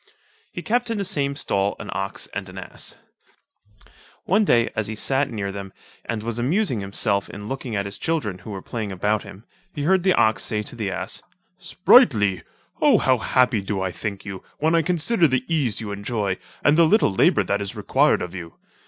He 0.51 0.63
kept 0.63 0.89
in 0.89 0.97
the 0.97 1.05
same 1.05 1.35
stall 1.35 1.75
an 1.77 1.91
ox 1.93 2.25
and 2.33 2.49
an 2.49 2.57
ass. 2.57 2.95
One 4.23 4.43
day 4.43 4.71
as 4.75 4.87
he 4.87 4.95
sat 4.95 5.29
near 5.29 5.51
them, 5.51 5.73
and 6.05 6.23
was 6.23 6.39
amusing 6.39 6.79
himself 6.79 7.29
in 7.29 7.47
looking 7.47 7.75
at 7.75 7.85
his 7.85 7.99
children 7.99 8.39
who 8.39 8.49
were 8.49 8.63
playing 8.63 8.91
about 8.91 9.21
him, 9.21 9.45
he 9.75 9.83
heard 9.83 10.01
the 10.01 10.15
ox 10.15 10.41
say 10.41 10.63
to 10.63 10.75
the 10.75 10.89
ass, 10.89 11.21
"Sprightly, 11.59 12.41
O! 12.81 12.97
how 12.97 13.19
happy 13.19 13.61
do 13.61 13.83
I 13.83 13.91
think 13.91 14.25
you, 14.25 14.43
when 14.57 14.73
I 14.73 14.81
consider 14.81 15.27
the 15.27 15.45
ease 15.47 15.79
you 15.81 15.91
enjoy, 15.91 16.39
and 16.63 16.79
the 16.79 16.87
little 16.87 17.13
labour 17.13 17.43
that 17.43 17.61
is 17.61 17.75
required 17.75 18.23
of 18.23 18.33
you. 18.33 18.55